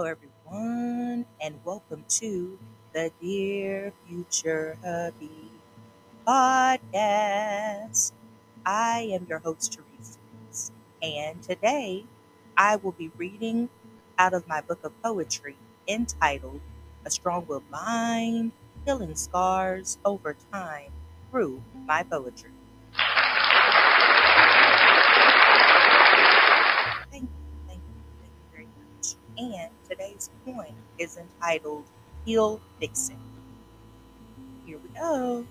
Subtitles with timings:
[0.00, 2.58] Hello, everyone, and welcome to
[2.94, 5.50] the Dear Future Hubby
[6.26, 8.12] podcast.
[8.64, 10.18] I am your host, Teresa,
[11.02, 12.06] and today
[12.56, 13.68] I will be reading
[14.16, 16.62] out of my book of poetry entitled
[17.04, 18.52] A Strong Willed Mind
[18.86, 20.92] Healing Scars Over Time
[21.30, 22.52] Through My Poetry.
[27.10, 27.28] Thank you,
[27.68, 29.16] thank you, thank you very much.
[29.36, 30.74] And today's poem
[31.40, 31.84] is entitled
[32.24, 33.16] He'll Fix It.
[34.66, 35.46] Here we go.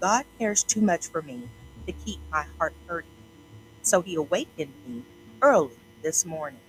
[0.00, 1.48] God cares too much for me
[1.86, 3.10] to keep my heart hurting.
[3.82, 5.04] So he awakened me
[5.42, 6.60] early this morning.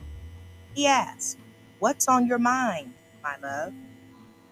[0.73, 1.37] He asked,
[1.79, 2.93] What's on your mind,
[3.23, 3.73] my love?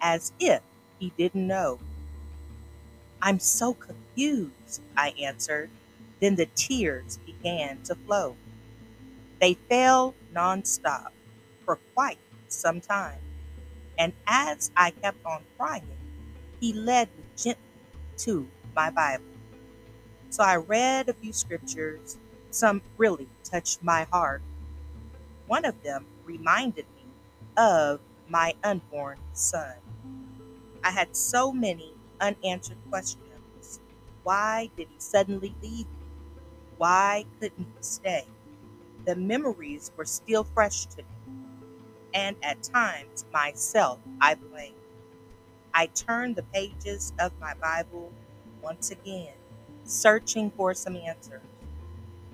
[0.00, 0.62] As if
[0.98, 1.78] he didn't know.
[3.22, 5.70] I'm so confused, I answered.
[6.20, 8.36] Then the tears began to flow.
[9.40, 11.10] They fell nonstop
[11.64, 13.25] for quite some time.
[13.98, 15.84] And as I kept on crying,
[16.60, 17.62] he led me gently
[18.18, 19.24] to my Bible.
[20.30, 22.18] So I read a few scriptures.
[22.50, 24.42] Some really touched my heart.
[25.46, 27.04] One of them reminded me
[27.56, 29.76] of my unborn son.
[30.82, 33.80] I had so many unanswered questions.
[34.22, 36.06] Why did he suddenly leave me?
[36.76, 38.26] Why couldn't he stay?
[39.04, 41.04] The memories were still fresh to me,
[42.16, 44.74] and at times myself I blame.
[45.74, 48.10] I turn the pages of my Bible
[48.62, 49.34] once again,
[49.84, 51.42] searching for some answers,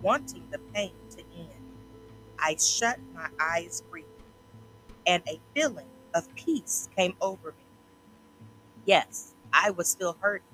[0.03, 1.51] wanting the pain to end.
[2.39, 4.11] I shut my eyes briefly,
[5.07, 7.65] and a feeling of peace came over me.
[8.87, 10.47] Yes, I was still hurting,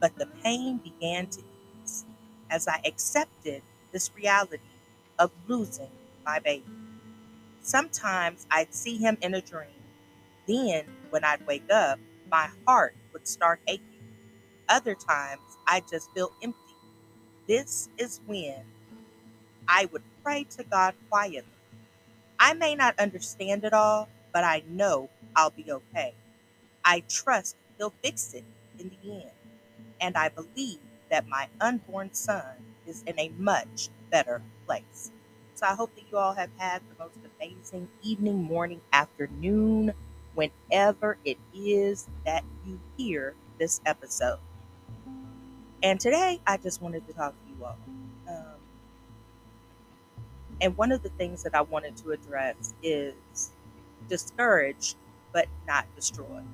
[0.00, 1.42] but the pain began to
[1.84, 2.04] ease
[2.50, 4.62] as I accepted this reality
[5.18, 5.90] of losing
[6.24, 6.64] my baby.
[7.68, 9.68] Sometimes I'd see him in a dream.
[10.46, 13.84] Then, when I'd wake up, my heart would start aching.
[14.70, 16.58] Other times, I'd just feel empty.
[17.46, 18.64] This is when
[19.68, 21.44] I would pray to God quietly.
[22.40, 26.14] I may not understand it all, but I know I'll be okay.
[26.82, 28.44] I trust He'll fix it
[28.78, 29.30] in the end.
[30.00, 30.80] And I believe
[31.10, 35.12] that my unborn son is in a much better place.
[35.58, 39.92] So I hope that you all have had the most amazing evening, morning, afternoon,
[40.36, 44.38] whenever it is that you hear this episode.
[45.82, 47.76] And today I just wanted to talk to you all.
[48.28, 48.60] Um,
[50.60, 53.50] and one of the things that I wanted to address is
[54.08, 54.94] discouraged
[55.32, 56.46] but not destroyed.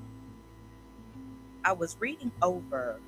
[1.62, 2.98] I was reading over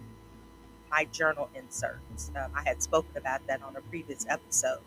[0.91, 2.33] my journal inserts.
[2.37, 4.81] Um, I had spoken about that on a previous episode.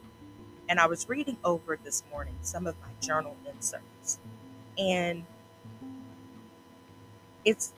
[0.70, 4.20] And I was reading over this morning some of my journal inserts.
[4.78, 5.26] And
[7.44, 7.74] it's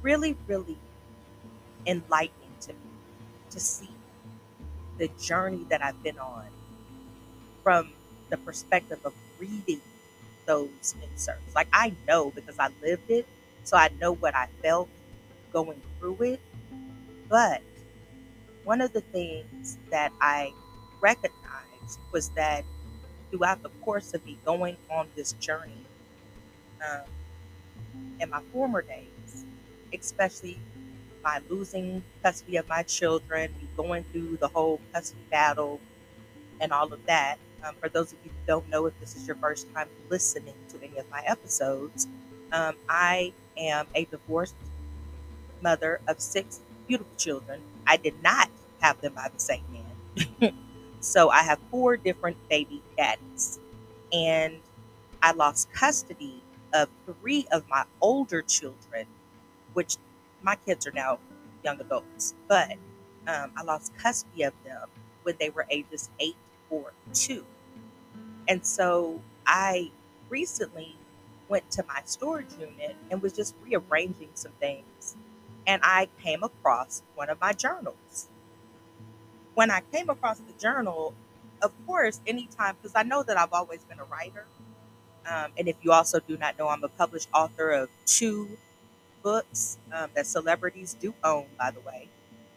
[0.00, 0.78] really, really
[1.86, 2.78] enlightening to me
[3.50, 3.90] to see
[4.98, 6.46] the journey that I've been on
[7.62, 7.92] from
[8.30, 9.82] the perspective of reading
[10.46, 11.54] those inserts.
[11.54, 13.26] Like I know because I lived it,
[13.64, 14.88] so I know what I felt
[15.52, 16.40] going through it.
[17.28, 17.60] But
[18.64, 20.52] one of the things that I
[21.00, 21.41] recognized
[22.12, 22.64] was that
[23.30, 25.86] throughout the course of me going on this journey
[26.82, 27.06] um,
[28.20, 29.44] in my former days,
[29.92, 30.58] especially
[31.22, 35.80] by losing custody of my children, going through the whole custody battle
[36.60, 37.38] and all of that.
[37.64, 40.54] Um, for those of you who don't know, if this is your first time listening
[40.70, 42.08] to any of my episodes,
[42.52, 44.54] um, I am a divorced
[45.62, 47.60] mother of six beautiful children.
[47.86, 48.50] I did not
[48.80, 50.54] have them by the same man.
[51.02, 53.60] so I have four different baby daddies.
[54.12, 54.60] And
[55.22, 56.42] I lost custody
[56.74, 59.06] of three of my older children,
[59.74, 59.96] which
[60.42, 61.18] my kids are now
[61.64, 62.72] young adults, but
[63.28, 64.88] um, I lost custody of them
[65.24, 66.36] when they were ages eight
[66.70, 67.44] or two.
[68.48, 69.90] And so I
[70.28, 70.96] recently
[71.48, 75.16] went to my storage unit and was just rearranging some things.
[75.66, 78.28] And I came across one of my journals.
[79.54, 81.14] When I came across the journal,
[81.62, 84.46] of course, anytime, because I know that I've always been a writer.
[85.30, 88.48] Um, and if you also do not know, I'm a published author of two
[89.22, 92.08] books um, that celebrities do own, by the way.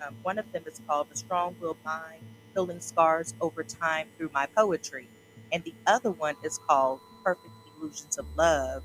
[0.06, 2.22] Um, one of them is called The Strong Will Mind
[2.54, 5.08] Healing Scars Over Time Through My Poetry.
[5.52, 8.84] And the other one is called Perfect Illusions of Love,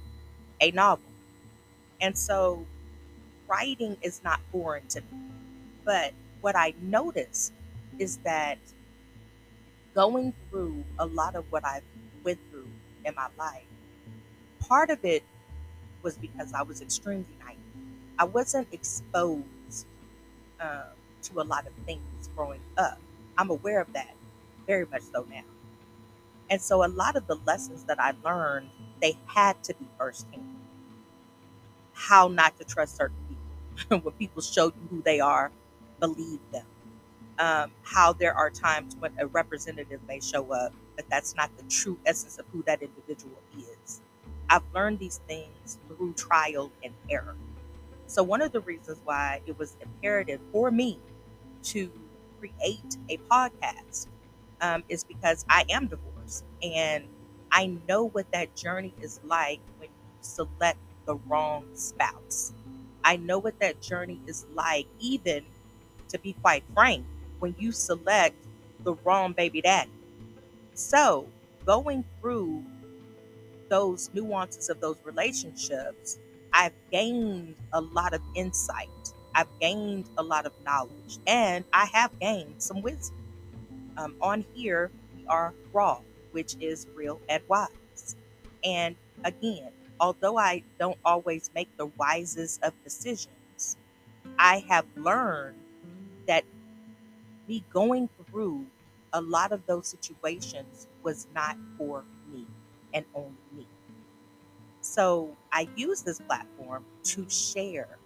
[0.61, 1.05] a novel.
[2.01, 2.67] And so
[3.49, 5.19] writing is not foreign to me.
[5.85, 7.53] But what I noticed
[8.01, 8.59] is that
[9.95, 11.85] going through a lot of what I've
[12.25, 12.69] went through
[13.05, 13.65] in my life
[14.61, 15.25] part of it
[16.03, 17.59] was because I was extremely naive.
[18.19, 19.87] I wasn't exposed
[20.61, 20.83] um,
[21.25, 22.99] to a lot of things growing up.
[23.39, 24.15] I'm aware of that,
[24.67, 25.43] very much so now.
[26.51, 28.71] And so a lot of the lessons that I learned,
[29.01, 30.45] they had to be firsthand.
[31.93, 34.01] How not to trust certain people.
[34.05, 35.53] when people show you who they are,
[36.01, 36.67] believe them.
[37.41, 41.65] Um, how there are times when a representative may show up, but that's not the
[41.65, 44.03] true essence of who that individual is.
[44.51, 47.37] I've learned these things through trial and error.
[48.07, 50.99] So, one of the reasons why it was imperative for me
[51.65, 51.91] to
[52.41, 54.09] create a podcast
[54.61, 57.05] um, is because I am divorced and
[57.53, 62.53] I know what that journey is like when you select the wrong spouse.
[63.05, 65.45] I know what that journey is like, even
[66.09, 67.05] to be quite frank,
[67.41, 68.37] when you select
[68.85, 69.91] the wrong baby daddy.
[70.75, 71.27] So,
[71.67, 72.65] going through
[73.69, 76.19] those nuances of those relationships,
[76.53, 78.89] I've gained a lot of insight.
[79.35, 83.17] I've gained a lot of knowledge, and I have gained some wisdom.
[83.97, 86.01] Um, on here, we are raw,
[86.33, 88.17] which is real and wise.
[88.65, 89.71] And again,
[90.01, 93.77] although I don't always make the wisest of decisions,
[94.39, 95.59] I have learned
[96.27, 96.45] that
[97.51, 98.65] me going through
[99.13, 102.47] a lot of those situations was not for me
[102.95, 103.67] and only me.
[104.81, 107.99] So I use this platform to share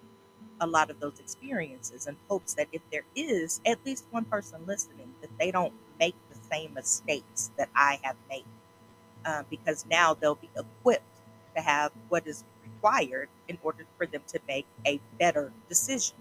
[0.61, 4.65] a lot of those experiences in hopes that if there is at least one person
[4.67, 8.47] listening, that they don't make the same mistakes that I have made.
[9.27, 11.03] Uh, because now they'll be equipped
[11.57, 16.17] to have what is required in order for them to make a better decision.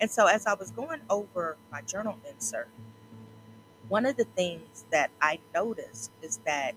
[0.00, 2.68] And so, as I was going over my journal insert,
[3.88, 6.74] one of the things that I noticed is that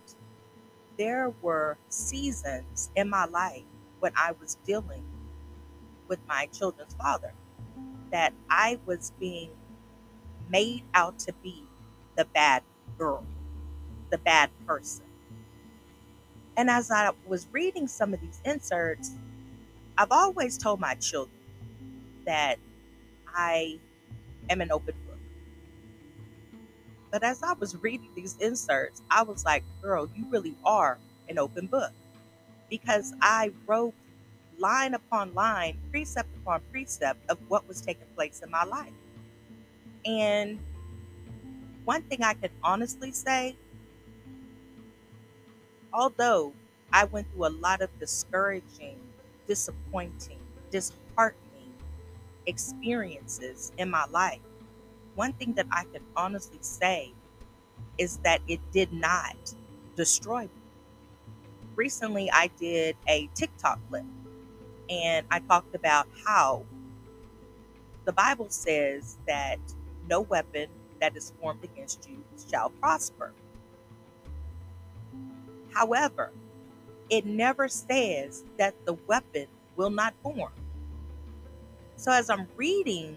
[0.98, 3.64] there were seasons in my life
[4.00, 5.04] when I was dealing
[6.08, 7.34] with my children's father
[8.12, 9.52] that I was being
[10.50, 11.64] made out to be
[12.18, 12.64] the bad
[12.98, 13.26] girl,
[14.12, 15.06] the bad person.
[16.58, 19.12] And as I was reading some of these inserts,
[19.98, 21.38] I've always told my children
[22.26, 22.60] that
[23.36, 23.80] I
[24.50, 25.20] am an open book.
[27.12, 31.00] But as I was reading these inserts, I was like, girl, you really are
[31.30, 31.92] an open book.
[32.70, 33.96] Because I wrote
[34.58, 38.94] line upon line, precept upon precept of what was taking place in my life.
[40.06, 40.60] And
[41.86, 43.58] one thing I can honestly say,
[45.94, 46.54] although
[46.92, 49.00] I went through a lot of discouraging,
[49.48, 50.40] disappointing,
[50.70, 51.51] disheartening
[52.46, 54.40] experiences in my life,
[55.16, 57.14] one thing that I can honestly say
[57.98, 59.36] is that it did not
[59.96, 60.50] destroy me.
[61.76, 64.06] Recently, I did a TikTok clip
[64.90, 66.66] and I talked about how
[68.06, 69.60] the Bible says that
[70.10, 70.68] no weapon
[71.00, 73.32] that is formed against you shall prosper.
[75.74, 76.32] However,
[77.10, 80.52] it never says that the weapon will not form.
[82.02, 83.16] So as I'm reading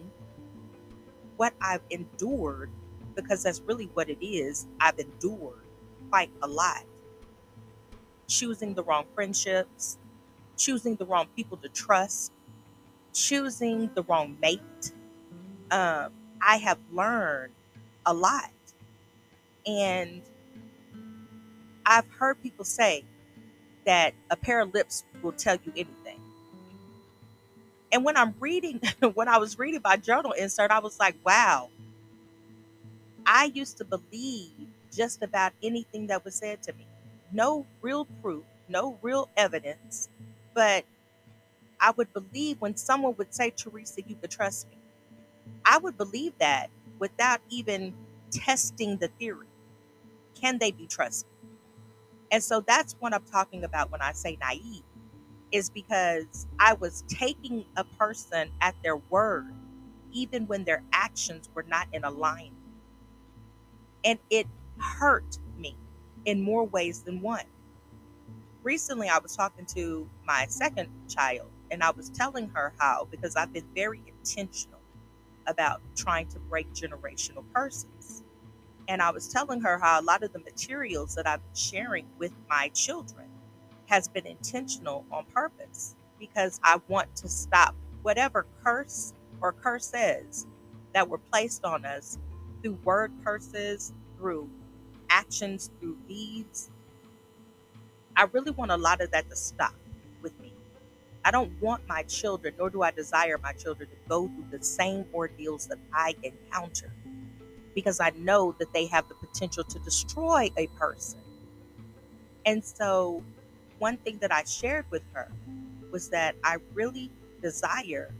[1.39, 2.69] what I've endured,
[3.15, 5.65] because that's really what it is, I've endured
[6.11, 6.85] quite a lot.
[8.29, 9.97] Choosing the wrong friendships,
[10.59, 12.31] choosing the wrong people to trust,
[13.15, 14.93] choosing the wrong mate.
[15.71, 17.55] Um, I have learned
[18.05, 18.51] a lot.
[19.67, 20.21] And
[21.87, 23.07] I've heard people say
[23.87, 26.04] that a pair of lips will tell you anything.
[27.95, 28.83] And when I'm reading,
[29.15, 31.71] when I was reading my journal insert, I was like, wow,
[33.27, 34.53] I used to believe
[34.95, 36.87] just about anything that was said to me.
[37.33, 40.09] No real proof, no real evidence,
[40.55, 40.85] but
[41.81, 44.79] I would believe when someone would say, Teresa, you could trust me.
[45.65, 47.95] I would believe that without even
[48.33, 49.49] testing the theory.
[50.35, 51.31] Can they be trusted?
[52.33, 54.85] And so that's what I'm talking about when I say naive,
[55.55, 59.55] is because I was taking a person at their word,
[60.13, 62.55] even when their actions were not in alignment.
[64.05, 65.77] And it hurt me
[66.27, 67.47] in more ways than one
[68.63, 73.37] recently I was talking to my second child and I was telling her how, because
[73.37, 74.81] I've been very intentional
[75.47, 78.25] about trying to break generational curses.
[78.89, 82.07] And I was telling her how a lot of the materials that I've been sharing
[82.19, 83.24] with my children
[83.87, 90.47] has been intentional on purpose because I want to stop whatever curse or curses
[90.95, 92.19] that were placed on us
[92.63, 94.49] through word curses, through
[95.11, 96.71] actions, through deeds,
[98.17, 99.75] I really want a lot of that to stop
[100.23, 100.53] with me.
[101.25, 104.65] I don't want my children, nor do I desire my children to go through the
[104.65, 106.93] same ordeals that I encounter
[107.75, 111.21] because I know that they have the potential to destroy a person.
[112.47, 113.23] And so,
[113.85, 115.31] one thing that I shared with her
[115.91, 117.11] was that I really
[117.43, 118.15] desire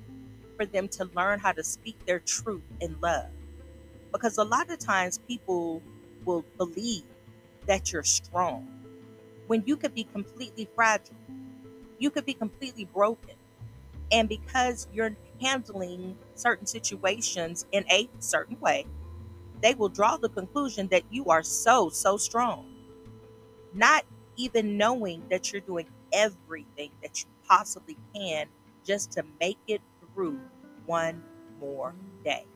[0.59, 3.31] for them to learn how to speak their truth in love.
[4.13, 5.81] Because a lot of times people
[6.27, 7.05] will believe
[7.65, 8.69] that you're strong
[9.47, 11.17] when you could be completely fragile.
[11.99, 13.37] You could be completely broken.
[14.13, 18.85] And because you're handling certain situations in a certain way,
[19.63, 22.67] they will draw the conclusion that you are so, so strong.
[23.73, 24.05] Not
[24.37, 28.47] even knowing that you're doing everything that you possibly can
[28.85, 29.83] just to make it
[30.15, 30.41] through
[30.87, 31.23] one
[31.61, 32.47] more day.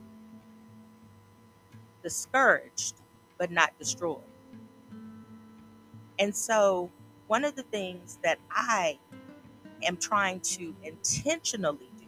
[2.03, 2.97] Discouraged,
[3.39, 4.23] but not destroyed.
[6.19, 6.91] And so,
[7.29, 8.99] one of the things that I
[9.85, 12.07] am trying to intentionally do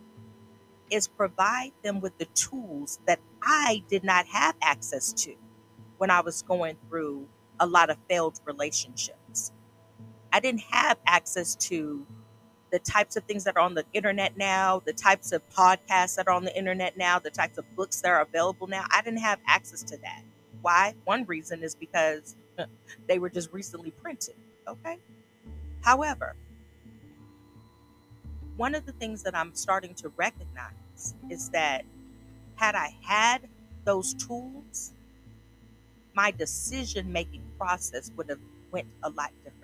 [0.91, 5.35] is provide them with the tools that I did not have access to
[5.99, 7.29] when I was going through
[7.61, 9.20] a lot of failed relationships.
[10.33, 12.07] I didn't have access to
[12.71, 16.29] the types of things that are on the internet now, the types of podcasts that
[16.29, 18.85] are on the internet now, the types of books that are available now.
[18.93, 20.23] I didn't have access to that.
[20.63, 20.95] Why?
[21.05, 22.37] One reason is because
[23.09, 24.35] they were just recently printed.
[24.69, 24.99] Okay.
[25.83, 26.37] However,
[28.57, 31.85] one of the things that I'm starting to recognize is that
[32.57, 33.49] had I had
[33.85, 34.93] those tools,
[36.15, 39.60] my decision making process would have went a lot differently.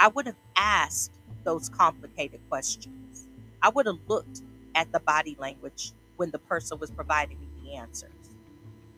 [0.00, 1.14] I would have asked
[1.44, 3.28] those complicated questions.
[3.62, 4.42] I would have looked
[4.76, 8.12] at the body language when the person was providing me the answers.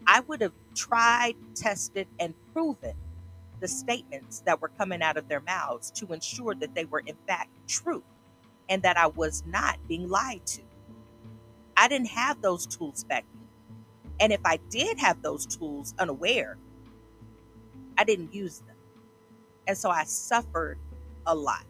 [0.07, 2.95] I would have tried, tested, and proven
[3.61, 7.17] the statements that were coming out of their mouths to ensure that they were, in
[7.29, 8.05] fact, true
[8.71, 10.63] and that I was not being lied to.
[11.77, 13.49] I didn't have those tools back then.
[14.21, 16.59] And if I did have those tools unaware,
[17.99, 18.77] I didn't use them.
[19.69, 20.79] And so I suffered
[21.27, 21.67] a lot.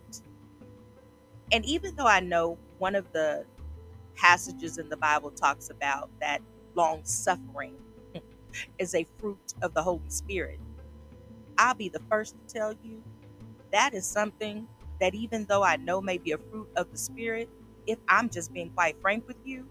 [1.53, 3.45] And even though I know one of the
[4.17, 6.41] passages in the Bible talks about that
[6.75, 7.77] long suffering
[8.79, 10.61] is a fruit of the Holy Spirit,
[11.59, 13.03] I'll be the first to tell you
[13.73, 14.69] that is something
[15.01, 17.49] that even though I know may be a fruit of the Spirit,
[17.87, 19.69] if I'm just being quite frank with you,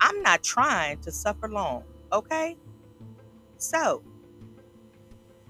[0.00, 2.56] I'm not trying to suffer long, okay?
[3.58, 4.02] So,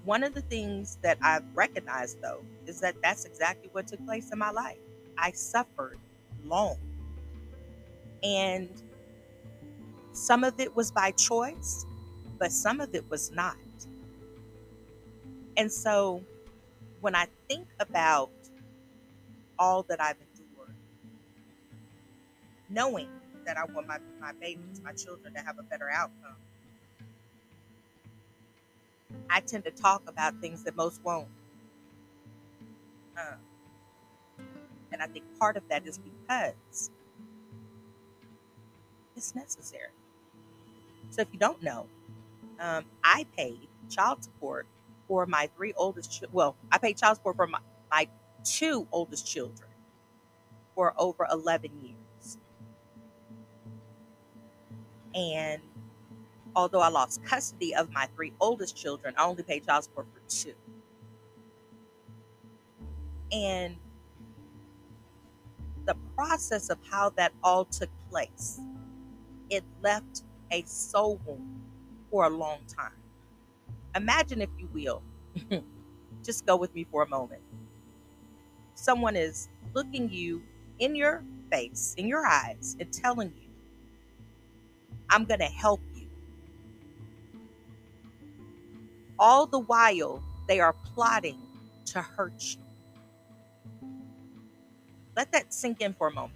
[0.03, 4.31] one of the things that I've recognized though is that that's exactly what took place
[4.31, 4.79] in my life.
[5.17, 5.99] I suffered
[6.45, 6.77] long.
[8.23, 8.69] And
[10.13, 11.85] some of it was by choice,
[12.39, 13.57] but some of it was not.
[15.57, 16.23] And so
[17.01, 18.31] when I think about
[19.59, 20.75] all that I've endured,
[22.69, 23.09] knowing
[23.45, 26.37] that I want my, my babies, my children to have a better outcome,
[29.29, 31.27] I tend to talk about things that most won't.
[33.17, 33.35] Uh,
[34.91, 36.91] and I think part of that is because
[39.15, 39.91] it's necessary.
[41.09, 41.87] So if you don't know,
[42.59, 44.67] um, I paid child support
[45.07, 46.11] for my three oldest.
[46.11, 47.59] Ch- well, I paid child support for my,
[47.91, 48.07] my
[48.43, 49.69] two oldest children
[50.75, 52.37] for over 11 years.
[55.15, 55.61] And
[56.55, 60.21] although I lost custody of my three oldest children, I only paid child support for
[60.29, 60.55] two.
[63.31, 63.77] And
[65.85, 68.59] the process of how that all took place,
[69.49, 71.61] it left a soul wound
[72.11, 72.93] for a long time.
[73.95, 75.03] Imagine, if you will,
[76.23, 77.41] just go with me for a moment.
[78.75, 80.43] Someone is looking you
[80.79, 83.49] in your face, in your eyes, and telling you,
[85.09, 86.07] I'm going to help you.
[89.19, 91.39] All the while, they are plotting
[91.87, 92.70] to hurt you.
[95.15, 96.33] Let that sink in for a moment.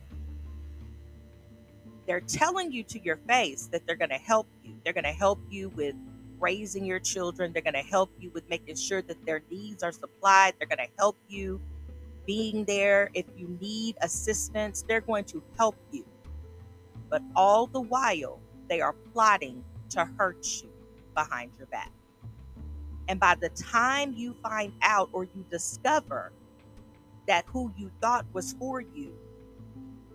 [2.08, 4.76] They're telling you to your face that they're going to help you.
[4.84, 5.96] They're going to help you with
[6.40, 7.52] raising your children.
[7.52, 10.54] They're going to help you with making sure that their needs are supplied.
[10.60, 11.60] They're going to help you
[12.28, 14.84] being there if you need assistance.
[14.88, 16.06] They're going to help you.
[17.10, 20.70] But all the while, they are plotting to hurt you
[21.14, 21.92] behind your back.
[23.08, 26.32] And by the time you find out or you discover
[27.28, 29.14] that who you thought was for you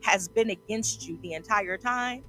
[0.02, 2.25] has been against you the entire time,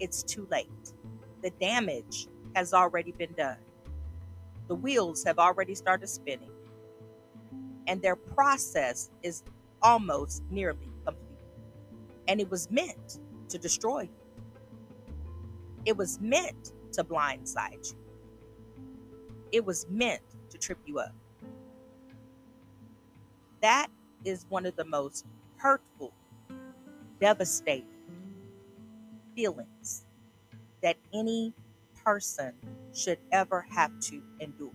[0.00, 0.94] it's too late.
[1.42, 3.58] The damage has already been done.
[4.68, 6.50] The wheels have already started spinning.
[7.88, 9.44] and their process is
[9.82, 11.24] almost nearly complete.
[12.28, 13.20] And it was meant
[13.50, 14.10] to destroy you,
[15.86, 17.98] it was meant to blindside you,
[19.52, 21.14] it was meant to trip you up.
[23.62, 23.88] That
[24.24, 25.26] is one of the most
[25.56, 26.12] hurtful,
[27.20, 27.86] devastating
[29.36, 30.06] feelings
[30.82, 31.54] that any
[32.04, 32.54] person
[32.94, 34.72] should ever have to endure.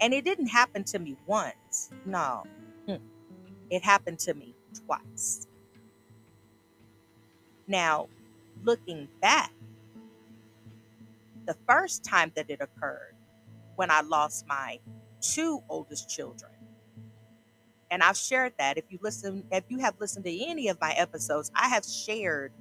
[0.00, 1.90] And it didn't happen to me once.
[2.06, 2.44] No,
[3.70, 4.54] it happened to me
[4.86, 5.46] twice.
[7.68, 8.08] Now,
[8.64, 9.52] looking back,
[11.46, 13.14] the first time that it occurred,
[13.76, 14.80] when I lost my
[15.20, 16.52] two oldest children,
[17.90, 18.78] and I've shared that.
[18.78, 22.52] If you listen, if you have listened to any of my episodes, I have shared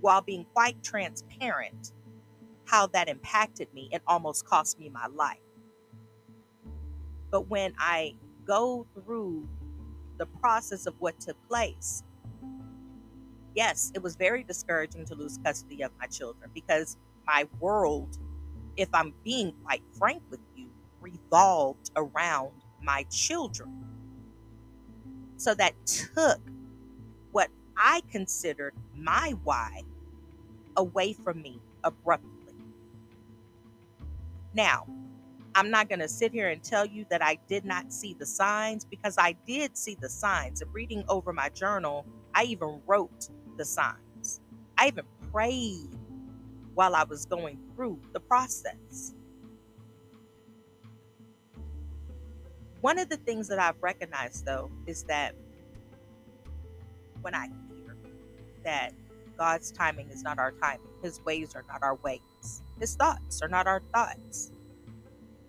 [0.00, 1.92] while being quite transparent
[2.64, 5.38] how that impacted me and almost cost me my life.
[7.30, 8.14] But when I
[8.46, 9.48] go through
[10.18, 12.02] the process of what took place,
[13.54, 18.18] yes, it was very discouraging to lose custody of my children because my world,
[18.76, 20.68] if I'm being quite frank with you,
[21.00, 22.52] revolved around
[22.82, 23.81] my children.
[25.42, 26.38] So that took
[27.32, 29.82] what I considered my why
[30.76, 32.54] away from me abruptly.
[34.54, 34.86] Now,
[35.56, 38.24] I'm not going to sit here and tell you that I did not see the
[38.24, 40.62] signs because I did see the signs.
[40.62, 42.06] And reading over my journal,
[42.36, 44.40] I even wrote the signs.
[44.78, 45.98] I even prayed
[46.74, 49.12] while I was going through the process.
[52.82, 55.36] One of the things that I've recognized, though, is that
[57.20, 57.96] when I hear
[58.64, 58.92] that
[59.38, 63.46] God's timing is not our timing, His ways are not our ways, His thoughts are
[63.46, 64.50] not our thoughts,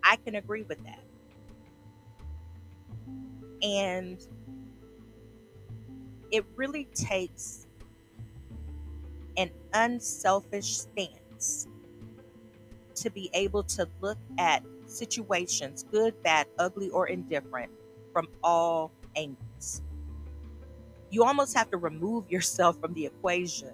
[0.03, 1.03] I can agree with that.
[3.63, 4.19] And
[6.29, 7.65] it really takes
[9.37, 11.67] an unselfish stance
[12.93, 14.61] to be able to look at
[14.93, 17.71] situations, good, bad, ugly, or indifferent,
[18.11, 19.81] from all angles.
[21.09, 23.73] You almost have to remove yourself from the equation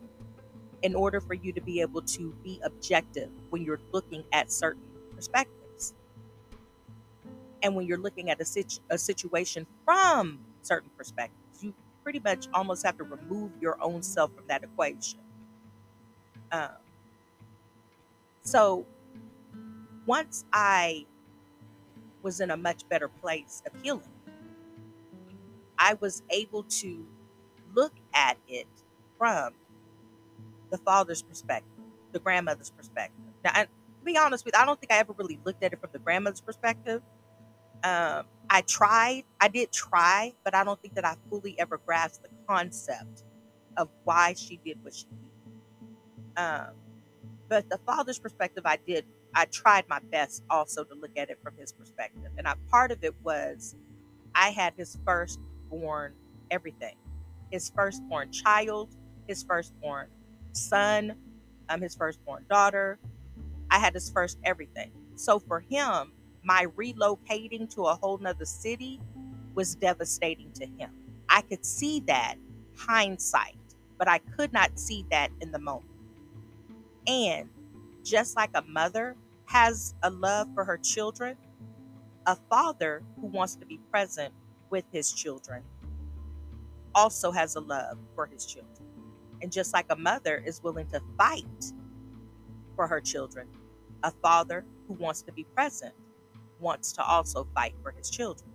[0.82, 4.84] in order for you to be able to be objective when you're looking at certain
[5.16, 5.94] perspectives.
[7.62, 12.48] And when you're looking at a, situ- a situation from certain perspectives, you pretty much
[12.54, 15.20] almost have to remove your own self from that equation.
[16.52, 16.70] Um,
[18.44, 18.86] so
[20.10, 21.06] once I
[22.24, 24.10] was in a much better place of healing.
[25.78, 27.06] I was able to
[27.76, 28.66] look at it
[29.20, 29.54] from
[30.72, 33.24] the father's perspective, the grandmother's perspective.
[33.44, 33.68] Now, to
[34.04, 36.00] be honest with you, I don't think I ever really looked at it from the
[36.00, 37.04] grandmother's perspective.
[37.84, 42.24] Um, I tried, I did try, but I don't think that I fully ever grasped
[42.24, 43.26] the concept
[43.78, 46.42] of why she did what she did.
[46.44, 46.74] Um,
[47.48, 51.40] but the father's perspective, I did I tried my best also to look at it
[51.44, 52.32] from his perspective.
[52.38, 53.76] And I, part of it was
[54.36, 56.14] I had his firstborn
[56.52, 56.96] everything
[57.52, 58.96] his firstborn child,
[59.28, 60.08] his firstborn
[60.54, 61.16] son,
[61.70, 63.00] um, his firstborn daughter.
[63.72, 64.92] I had his first everything.
[65.16, 66.14] So for him,
[66.44, 69.00] my relocating to a whole nother city
[69.56, 70.92] was devastating to him.
[71.30, 72.36] I could see that
[72.78, 73.58] hindsight,
[73.98, 75.86] but I could not see that in the moment.
[77.08, 77.50] And
[78.04, 81.38] just like a mother has a love for her children,
[82.26, 84.34] a father who wants to be present
[84.70, 85.64] with his children
[86.96, 88.88] also has a love for his children.
[89.42, 91.74] And just like a mother is willing to fight
[92.76, 93.48] for her children,
[94.04, 95.94] a father who wants to be present
[96.60, 98.50] wants to also fight for his children.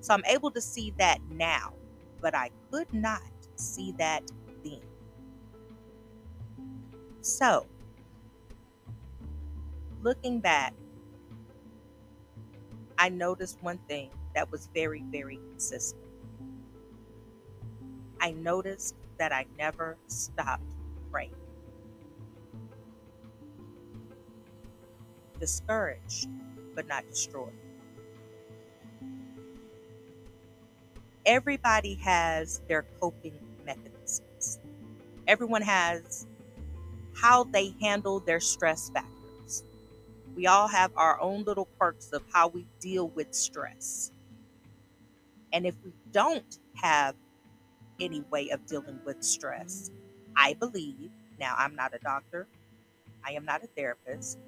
[0.00, 1.74] So I'm able to see that now,
[2.20, 3.22] but I could not
[3.56, 4.22] see that
[4.64, 4.80] then.
[7.20, 7.66] So,
[10.02, 10.74] looking back,
[12.98, 16.02] I noticed one thing that was very, very consistent.
[18.20, 20.62] I noticed that I never stopped
[21.10, 21.34] praying.
[25.40, 26.28] Discouraged,
[26.74, 27.52] but not destroyed.
[31.26, 34.58] Everybody has their coping mechanisms.
[35.26, 36.26] Everyone has
[37.14, 39.11] how they handle their stress factor
[40.36, 44.12] we all have our own little quirks of how we deal with stress.
[45.52, 47.16] And if we don't have
[48.00, 49.90] any way of dealing with stress,
[50.36, 52.48] I believe, now I'm not a doctor,
[53.24, 54.38] I am not a therapist,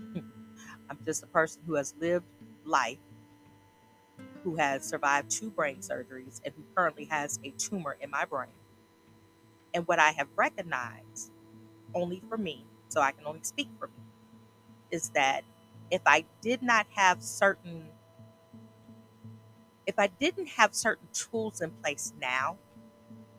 [0.14, 2.26] I'm just a person who has lived
[2.64, 2.98] life.
[4.44, 8.50] who has survived two brain surgeries and who currently has a tumor in my brain.
[9.74, 11.32] And what I have recognized,
[11.94, 13.99] only for me, so I can only speak for me,
[14.90, 15.42] is that
[15.90, 17.84] if I did not have certain,
[19.86, 22.58] if I didn't have certain tools in place now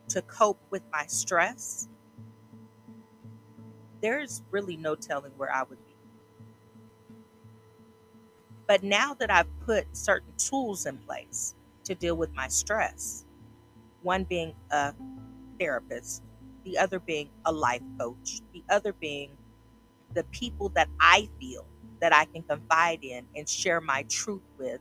[0.08, 1.88] to cope with my stress,
[4.02, 5.92] there's really no telling where I would be.
[8.66, 13.24] But now that I've put certain tools in place to deal with my stress,
[14.02, 14.94] one being a
[15.58, 16.22] therapist,
[16.64, 19.30] the other being a life coach, the other being
[20.14, 21.66] the people that I feel
[22.00, 24.80] that I can confide in and share my truth with.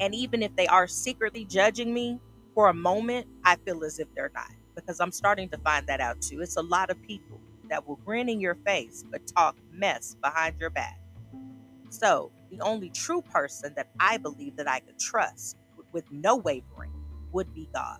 [0.00, 2.20] And even if they are secretly judging me
[2.54, 6.00] for a moment, I feel as if they're not because I'm starting to find that
[6.00, 6.40] out too.
[6.40, 10.56] It's a lot of people that will grin in your face but talk mess behind
[10.60, 10.98] your back.
[11.90, 15.56] So, the only true person that I believe that I could trust
[15.92, 16.92] with no wavering
[17.32, 17.98] would be God.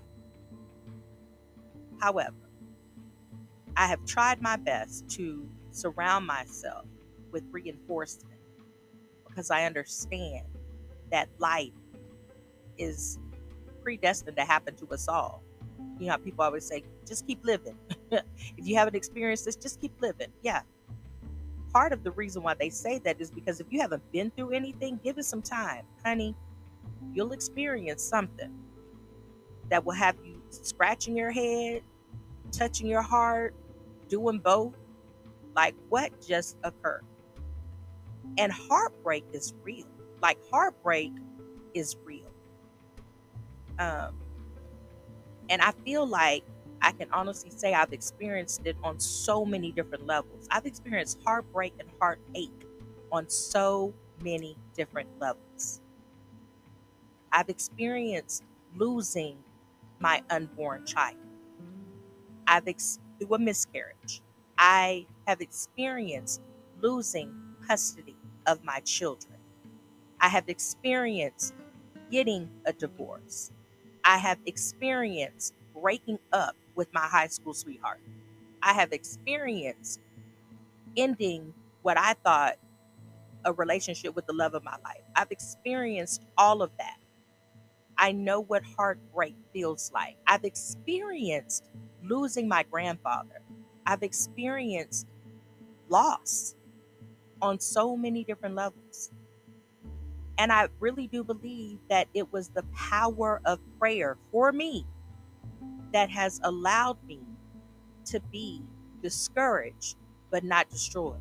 [2.00, 2.34] However,
[3.76, 6.86] I have tried my best to surround myself
[7.32, 8.38] with reinforcement
[9.26, 10.46] because I understand
[11.10, 11.72] that life
[12.78, 13.18] is
[13.82, 15.42] predestined to happen to us all.
[15.98, 17.76] You know, people always say, just keep living.
[18.10, 18.22] if
[18.56, 20.28] you haven't experienced this, just keep living.
[20.42, 20.62] Yeah.
[21.72, 24.50] Part of the reason why they say that is because if you haven't been through
[24.52, 25.84] anything, give it some time.
[26.04, 26.34] Honey,
[27.12, 28.52] you'll experience something
[29.68, 31.82] that will have you scratching your head,
[32.50, 33.54] touching your heart,
[34.08, 34.74] doing both.
[35.54, 37.04] Like, what just occurred?
[38.38, 39.86] And heartbreak is real.
[40.22, 41.12] Like, heartbreak
[41.74, 42.30] is real.
[43.78, 44.20] Um,
[45.48, 46.44] and I feel like
[46.82, 50.46] I can honestly say I've experienced it on so many different levels.
[50.50, 52.66] I've experienced heartbreak and heartache
[53.12, 55.80] on so many different levels.
[57.32, 58.44] I've experienced
[58.76, 59.38] losing
[59.98, 61.16] my unborn child.
[62.46, 64.22] I've ex- through a miscarriage.
[64.58, 66.42] I have experienced
[66.82, 67.32] losing
[67.68, 68.16] custody
[68.48, 69.38] of my children.
[70.20, 71.54] I have experienced
[72.10, 73.52] getting a divorce.
[74.04, 78.00] I have experienced breaking up with my high school sweetheart.
[78.62, 80.00] I have experienced
[80.96, 82.56] ending what I thought
[83.44, 85.02] a relationship with the love of my life.
[85.16, 86.98] I've experienced all of that.
[87.98, 90.16] I know what heartbreak feels like.
[90.26, 91.70] I've experienced
[92.02, 93.42] losing my grandfather.
[93.86, 95.06] I've experienced
[95.90, 96.54] loss
[97.42, 99.12] on so many different levels.
[100.38, 104.86] And I really do believe that it was the power of prayer for me
[105.92, 107.20] that has allowed me
[108.06, 108.62] to be
[109.02, 109.96] discouraged
[110.30, 111.20] but not destroyed,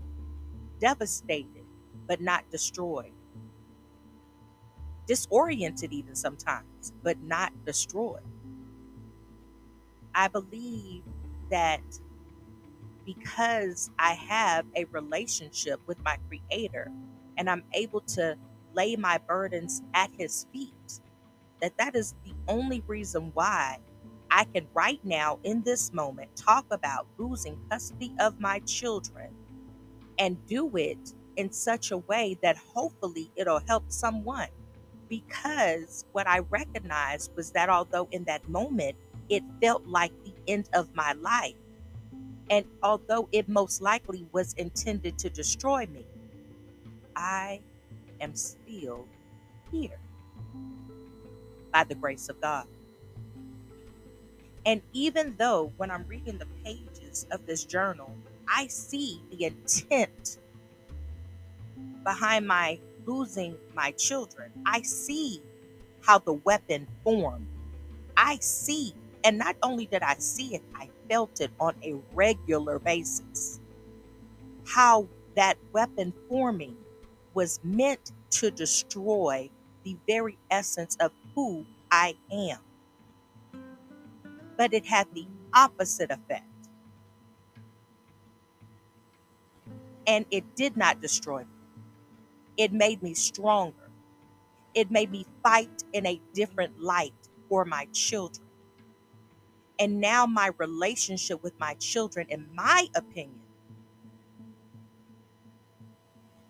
[0.79, 1.65] devastated
[2.07, 3.13] but not destroyed,
[5.07, 8.23] disoriented even sometimes, but not destroyed.
[10.15, 11.03] I believe
[11.51, 11.81] that
[13.17, 16.91] because I have a relationship with my creator
[17.37, 18.37] and I'm able to
[18.75, 21.01] lay my burdens at his feet,
[21.59, 23.79] that that is the only reason why
[24.29, 29.33] I can right now in this moment talk about losing custody of my children
[30.19, 34.49] and do it in such a way that hopefully it'll help someone.
[35.07, 38.97] Because what I recognized was that although in that moment
[39.29, 41.55] it felt like the end of my life,
[42.49, 46.05] and although it most likely was intended to destroy me,
[47.15, 47.61] I
[48.21, 49.05] am still
[49.71, 49.99] here
[51.71, 52.65] by the grace of God.
[54.65, 58.15] And even though when I'm reading the pages of this journal,
[58.47, 60.39] I see the intent
[62.03, 64.51] behind my losing my children.
[64.65, 65.41] I see
[66.01, 67.47] how the weapon formed.
[68.17, 72.79] I see, and not only did I see it, I felt it on a regular
[72.79, 73.59] basis.
[74.65, 76.77] How that weapon forming
[77.33, 79.49] was meant to destroy
[79.83, 82.59] the very essence of who I am.
[84.57, 86.43] But it had the opposite effect.
[90.05, 91.47] And it did not destroy me.
[92.57, 93.89] It made me stronger.
[94.73, 97.13] It made me fight in a different light
[97.47, 98.48] for my children.
[99.79, 103.41] And now, my relationship with my children, in my opinion,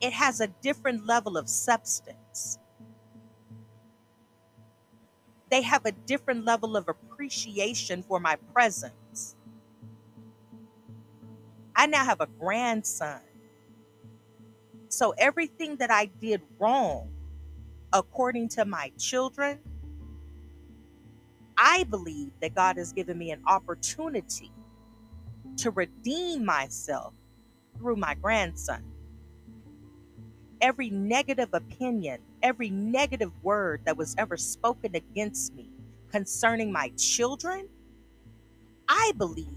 [0.02, 2.60] it has a different level of substance.
[5.50, 9.36] They have a different level of appreciation for my presence.
[11.76, 13.22] I now have a grandson
[14.89, 17.12] so everything that I did wrong
[17.94, 19.60] according to my children,
[21.62, 24.52] I believe that God has given me an opportunity
[25.58, 27.13] to redeem myself
[27.78, 28.86] through my grandson.
[30.62, 35.69] Every negative opinion, every negative word that was ever spoken against me
[36.12, 37.67] concerning my children,
[38.88, 39.48] I believe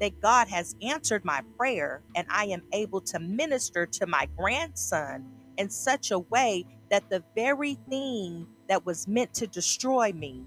[0.00, 5.26] that God has answered my prayer and I am able to minister to my grandson
[5.56, 10.44] in such a way that the very thing that was meant to destroy me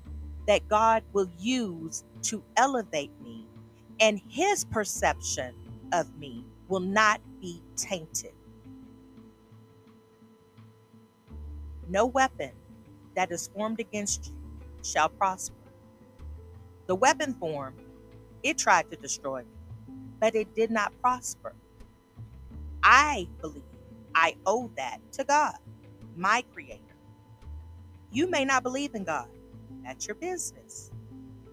[0.52, 3.48] that God will use to elevate me,
[4.02, 5.56] and his perception
[5.94, 8.34] of me will not be tainted.
[11.88, 12.52] No weapon
[13.16, 14.36] that is formed against you
[14.84, 15.56] shall prosper.
[16.88, 17.80] The weapon formed,
[18.44, 21.56] it tried to destroy me, but it did not prosper.
[22.84, 23.64] I believe
[24.14, 25.56] I owe that to God,
[26.18, 26.82] my creator.
[28.12, 29.30] You may not believe in God.
[29.84, 30.92] That's your business.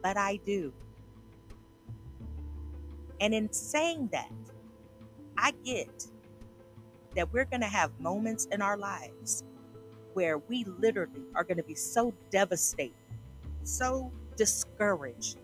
[0.03, 0.73] But I do.
[3.21, 4.31] And in saying that,
[5.37, 6.07] I get
[7.17, 9.43] that we're going to have moments in our lives
[10.15, 12.95] where we literally are going to be so devastated,
[13.65, 15.39] so discouraged,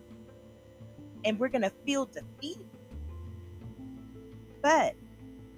[1.23, 2.59] and we're going to feel defeat.
[4.61, 4.95] But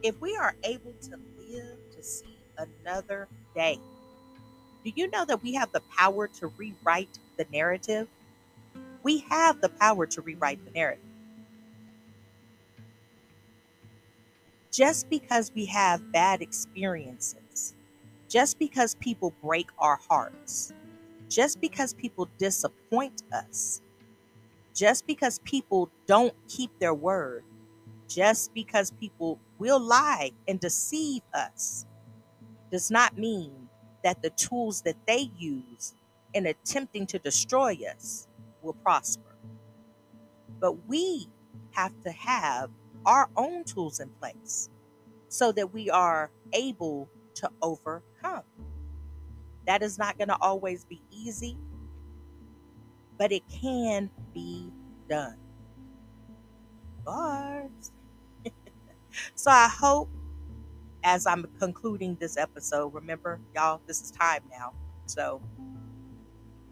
[0.03, 3.79] if we are able to live to see another day,
[4.87, 8.07] do you know that we have the power to rewrite the narrative?
[9.03, 11.03] We have the power to rewrite the narrative.
[14.71, 17.75] Just because we have bad experiences,
[18.29, 20.71] just because people break our hearts,
[21.27, 23.81] just because people disappoint us,
[24.73, 27.43] just because people don't keep their word,
[28.07, 31.85] just because people will lie and deceive us,
[32.71, 33.66] does not mean
[34.03, 35.95] that the tools that they use
[36.33, 38.27] in attempting to destroy us
[38.61, 39.37] will prosper.
[40.59, 41.27] But we
[41.71, 42.69] have to have
[43.05, 44.69] our own tools in place
[45.29, 48.43] so that we are able to overcome.
[49.65, 51.57] That is not going to always be easy,
[53.17, 54.71] but it can be
[55.09, 55.37] done.
[57.05, 57.91] Bars.
[59.35, 60.09] so I hope
[61.03, 64.73] as I'm concluding this episode, remember, y'all, this is time now.
[65.05, 65.41] So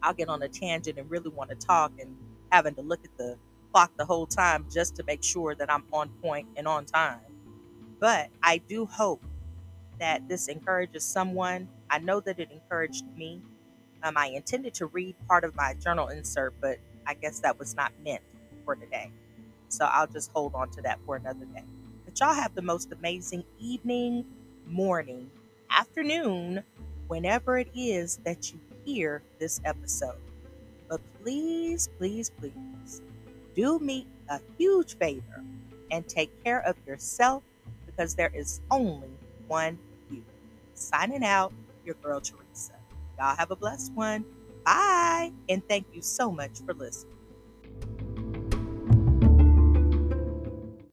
[0.02, 2.16] I'll get on a tangent and really want to talk and
[2.50, 3.38] having to look at the
[3.72, 7.20] clock the whole time just to make sure that I'm on point and on time.
[7.98, 9.24] But I do hope
[9.98, 11.68] that this encourages someone.
[11.90, 13.40] I know that it encouraged me.
[14.02, 17.74] Um, I intended to read part of my journal insert, but I guess that was
[17.74, 18.22] not meant
[18.64, 19.10] for today.
[19.68, 21.64] So I'll just hold on to that for another day
[22.20, 24.24] y'all have the most amazing evening,
[24.66, 25.30] morning,
[25.70, 26.62] afternoon,
[27.08, 30.16] whenever it is that you hear this episode.
[30.88, 33.02] But please, please, please
[33.54, 35.44] do me a huge favor
[35.90, 37.42] and take care of yourself
[37.84, 39.10] because there is only
[39.46, 39.78] one
[40.10, 40.22] you.
[40.74, 41.52] Signing out,
[41.84, 42.74] your girl Teresa.
[43.18, 44.24] Y'all have a blessed one.
[44.64, 45.32] Bye.
[45.48, 47.15] And thank you so much for listening.